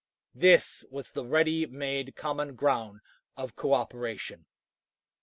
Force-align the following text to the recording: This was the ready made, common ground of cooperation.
This 0.33 0.83
was 0.89 1.11
the 1.11 1.23
ready 1.27 1.67
made, 1.67 2.15
common 2.15 2.55
ground 2.55 3.01
of 3.37 3.55
cooperation. 3.55 4.47